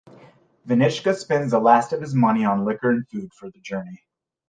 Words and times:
Venichka 0.67 1.13
spends 1.13 1.51
the 1.51 1.59
last 1.59 1.93
of 1.93 2.01
his 2.01 2.15
money 2.15 2.43
on 2.43 2.65
liquor 2.65 2.89
and 2.89 3.05
food 3.09 3.31
for 3.35 3.51
the 3.51 3.59
journey. 3.59 4.03